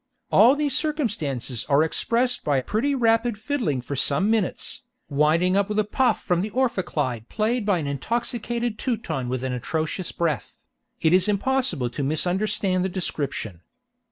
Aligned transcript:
(All 0.31 0.55
these 0.55 0.75
circumstances 0.75 1.63
are 1.65 1.83
expressed 1.83 2.43
by 2.43 2.61
pretty 2.61 2.95
rapid 2.95 3.37
fiddling 3.37 3.81
for 3.81 3.95
some 3.95 4.31
minutes, 4.31 4.81
winding 5.09 5.55
up 5.55 5.69
with 5.69 5.77
a 5.77 5.83
puff 5.83 6.23
from 6.23 6.41
the 6.41 6.49
orpheclide 6.49 7.29
played 7.29 7.67
by 7.67 7.77
an 7.77 7.85
intoxicated 7.85 8.79
Teuton 8.79 9.29
with 9.29 9.43
an 9.43 9.53
atrocious 9.53 10.11
breath 10.11 10.55
it 11.01 11.13
is 11.13 11.27
impossible 11.29 11.91
to 11.91 12.01
misunderstand 12.01 12.83
the 12.83 12.89
description.) 12.89 13.61